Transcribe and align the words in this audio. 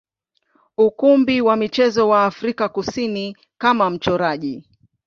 ukumbi 0.77 1.41
wa 1.41 1.55
michezo 1.55 2.09
wa 2.09 2.25
Afrika 2.25 2.69
Kusini 2.69 3.37
kama 3.57 3.89
mchoraji. 3.89 4.67